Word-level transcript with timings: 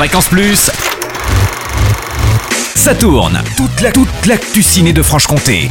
Fréquence 0.00 0.28
Plus. 0.28 0.70
Ça 2.74 2.94
tourne. 2.94 3.38
Toute 3.54 3.82
la 3.82 3.92
toute 3.92 4.08
l'actu 4.26 4.62
ciné 4.62 4.94
de 4.94 5.02
Franche-Comté. 5.02 5.70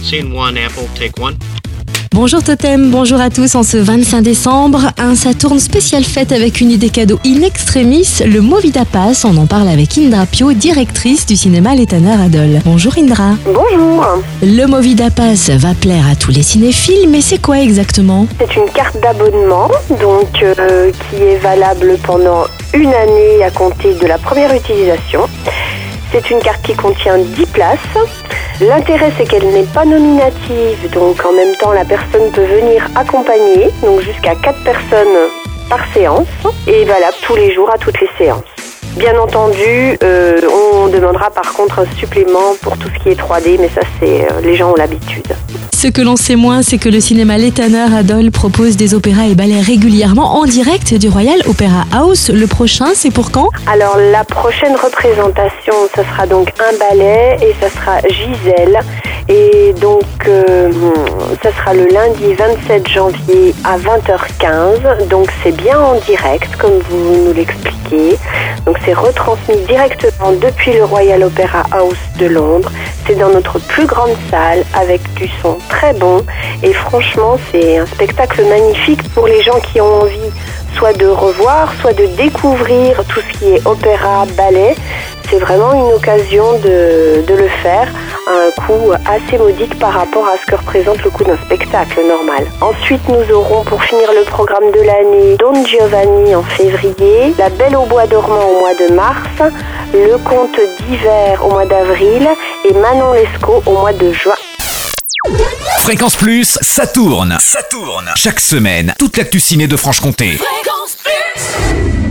Scene 0.00 0.32
one, 0.32 0.56
Apple, 0.58 0.86
take 0.96 1.20
one. 1.20 1.34
Bonjour 2.12 2.40
Totem, 2.40 2.92
bonjour 2.92 3.20
à 3.20 3.30
tous. 3.30 3.56
En 3.56 3.64
ce 3.64 3.78
25 3.78 4.22
décembre, 4.22 4.92
un 4.96 5.16
Saturne 5.16 5.58
spécial 5.58 6.04
fête 6.04 6.30
avec 6.30 6.60
une 6.60 6.70
idée 6.70 6.90
cadeau 6.90 7.18
in 7.26 7.42
extremis, 7.42 8.06
le 8.24 8.40
Movida 8.42 8.84
Pass. 8.84 9.24
On 9.24 9.36
en 9.36 9.46
parle 9.46 9.66
avec 9.66 9.98
Indra 9.98 10.24
Pio, 10.26 10.52
directrice 10.52 11.26
du 11.26 11.34
cinéma 11.34 11.74
Létaner 11.74 12.12
Adol. 12.12 12.60
Bonjour 12.64 12.92
Indra. 12.96 13.30
Bonjour, 13.44 14.06
Le 14.40 14.66
Movida 14.66 15.10
Pass 15.10 15.50
va 15.50 15.74
plaire 15.74 16.06
à 16.08 16.14
tous 16.14 16.30
les 16.30 16.44
cinéphiles, 16.44 17.08
mais 17.08 17.20
c'est 17.20 17.42
quoi 17.42 17.58
exactement? 17.58 18.28
C'est 18.38 18.54
une 18.54 18.70
carte 18.72 19.00
d'abonnement 19.00 19.68
donc 20.00 20.44
euh, 20.44 20.92
qui 21.10 21.16
est 21.16 21.38
valable 21.38 21.98
pendant 22.04 22.44
une 22.74 22.92
année 22.92 23.44
à 23.44 23.50
compter 23.50 23.94
de 23.94 24.06
la 24.06 24.18
première 24.18 24.54
utilisation. 24.54 25.28
C'est 26.10 26.30
une 26.30 26.38
carte 26.38 26.62
qui 26.62 26.74
contient 26.74 27.18
10 27.18 27.46
places. 27.46 27.78
L'intérêt 28.60 29.10
c'est 29.18 29.24
qu'elle 29.24 29.48
n'est 29.48 29.62
pas 29.64 29.84
nominative, 29.84 30.90
donc 30.92 31.24
en 31.24 31.32
même 31.32 31.54
temps 31.56 31.72
la 31.72 31.84
personne 31.84 32.30
peut 32.32 32.44
venir 32.44 32.86
accompagner, 32.94 33.70
donc 33.82 34.00
jusqu'à 34.00 34.34
4 34.34 34.62
personnes 34.62 35.16
par 35.68 35.80
séance, 35.92 36.26
et 36.66 36.84
valable 36.84 37.16
tous 37.22 37.34
les 37.34 37.52
jours 37.54 37.70
à 37.70 37.78
toutes 37.78 38.00
les 38.00 38.10
séances. 38.18 38.44
Bien 38.96 39.18
entendu, 39.18 39.98
euh, 40.02 40.40
on 40.50 40.88
demandera 40.88 41.30
par 41.30 41.54
contre 41.54 41.78
un 41.78 41.86
supplément 41.96 42.54
pour 42.60 42.76
tout 42.76 42.88
ce 42.94 43.02
qui 43.02 43.08
est 43.08 43.18
3D, 43.18 43.56
mais 43.58 43.70
ça 43.70 43.80
c'est 43.98 44.30
euh, 44.30 44.40
les 44.42 44.54
gens 44.54 44.72
ont 44.72 44.76
l'habitude. 44.76 45.34
Ce 45.82 45.88
que 45.88 46.00
l'on 46.00 46.14
sait 46.14 46.36
moins, 46.36 46.62
c'est 46.62 46.78
que 46.78 46.88
le 46.88 47.00
cinéma 47.00 47.38
Létaner 47.38 47.92
Adol 47.92 48.30
propose 48.30 48.76
des 48.76 48.94
opéras 48.94 49.26
et 49.26 49.34
ballets 49.34 49.60
régulièrement 49.60 50.36
en 50.36 50.44
direct 50.44 50.94
du 50.94 51.08
Royal 51.08 51.40
Opera 51.44 51.86
House. 51.90 52.30
Le 52.30 52.46
prochain, 52.46 52.94
c'est 52.94 53.10
pour 53.10 53.32
quand? 53.32 53.48
Alors 53.66 53.96
la 53.96 54.22
prochaine 54.22 54.76
représentation, 54.76 55.74
ce 55.92 56.04
sera 56.04 56.28
donc 56.28 56.52
un 56.60 56.78
ballet 56.78 57.36
et 57.42 57.52
ça 57.60 57.68
sera 57.68 57.98
Gisèle. 58.08 58.78
Et 59.28 59.72
donc 59.80 60.04
euh, 60.28 60.70
ça 61.42 61.50
sera 61.50 61.74
le 61.74 61.86
lundi 61.86 62.32
27 62.32 62.88
janvier 62.88 63.52
à 63.64 63.76
20h15. 63.76 65.08
Donc 65.08 65.30
c'est 65.42 65.56
bien 65.56 65.80
en 65.80 65.98
direct 66.06 66.54
comme 66.58 66.78
vous 66.90 67.26
nous 67.26 67.32
l'expliquez. 67.32 68.11
Retransmis 68.94 69.64
directement 69.66 70.32
depuis 70.32 70.72
le 70.72 70.84
Royal 70.84 71.22
Opera 71.22 71.64
House 71.72 71.96
de 72.18 72.26
Londres. 72.26 72.70
C'est 73.06 73.16
dans 73.16 73.30
notre 73.30 73.58
plus 73.58 73.86
grande 73.86 74.16
salle 74.30 74.64
avec 74.74 75.00
du 75.14 75.28
son 75.40 75.58
très 75.68 75.92
bon. 75.94 76.24
Et 76.62 76.72
franchement 76.72 77.36
c'est 77.50 77.78
un 77.78 77.86
spectacle 77.86 78.42
magnifique 78.44 79.02
pour 79.14 79.26
les 79.26 79.42
gens 79.42 79.58
qui 79.60 79.80
ont 79.80 80.02
envie 80.02 80.30
soit 80.76 80.92
de 80.92 81.06
revoir, 81.06 81.72
soit 81.80 81.92
de 81.92 82.06
découvrir 82.06 83.04
tout 83.08 83.20
ce 83.20 83.38
qui 83.38 83.54
est 83.54 83.66
opéra, 83.66 84.26
ballet. 84.36 84.74
C'est 85.28 85.38
vraiment 85.38 85.72
une 85.72 85.92
occasion 85.94 86.58
de, 86.58 87.24
le 87.28 87.48
faire 87.62 87.88
un 88.26 88.50
coût 88.62 88.92
assez 89.06 89.38
modique 89.38 89.78
par 89.78 89.92
rapport 89.92 90.26
à 90.26 90.36
ce 90.38 90.50
que 90.50 90.56
représente 90.56 91.02
le 91.02 91.10
coût 91.10 91.24
d'un 91.24 91.36
spectacle 91.44 92.00
normal. 92.06 92.46
Ensuite, 92.60 93.06
nous 93.08 93.34
aurons 93.34 93.64
pour 93.64 93.82
finir 93.82 94.08
le 94.12 94.24
programme 94.24 94.70
de 94.72 94.80
l'année 94.80 95.36
Don 95.38 95.64
Giovanni 95.64 96.34
en 96.34 96.42
février, 96.42 97.34
La 97.38 97.48
Belle 97.50 97.76
au 97.76 97.84
Bois 97.86 98.06
dormant 98.06 98.44
au 98.44 98.60
mois 98.60 98.74
de 98.74 98.92
mars, 98.94 99.52
Le 99.92 100.16
Conte 100.18 100.58
d'hiver 100.80 101.44
au 101.44 101.50
mois 101.50 101.66
d'avril 101.66 102.28
et 102.64 102.72
Manon 102.74 103.12
Lescaut 103.12 103.62
au 103.66 103.72
mois 103.72 103.92
de 103.92 104.12
juin. 104.12 104.34
Fréquence 105.80 106.16
Plus, 106.16 106.58
ça 106.60 106.86
tourne. 106.86 107.36
Ça 107.40 107.62
tourne. 107.62 108.10
Chaque 108.16 108.40
semaine, 108.40 108.94
toute 108.98 109.16
l'actu 109.16 109.40
ciné 109.40 109.66
de 109.66 109.76
Franche-Comté. 109.76 110.38
Fréquence 110.38 110.96
Plus 111.02 112.01